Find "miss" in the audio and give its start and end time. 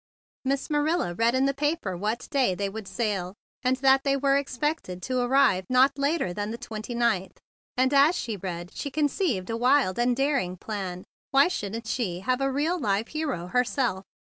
0.43-0.67